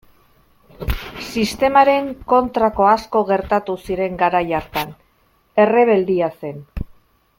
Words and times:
Sistemaren 1.33 2.07
kontrako 2.33 2.87
asko 2.93 3.23
gertatu 3.33 3.77
ziren 3.89 4.17
garai 4.23 4.43
hartan, 4.61 4.97
errebeldia 5.67 6.33
zen. 6.41 6.59